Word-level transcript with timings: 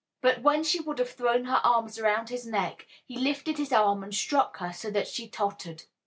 But 0.21 0.41
when 0.41 0.63
she 0.63 0.79
would 0.79 0.97
have 0.97 1.11
thrown 1.11 1.45
her 1.45 1.61
arms 1.63 1.99
around 1.99 2.29
his 2.29 2.43
neck 2.43 2.87
he 3.05 3.19
lifted 3.19 3.59
his 3.59 3.71
arm 3.71 4.03
and 4.03 4.15
struck 4.15 4.57
her 4.57 4.73
so 4.73 4.89
that 4.89 5.07
she 5.07 5.29
tottered. 5.29 5.83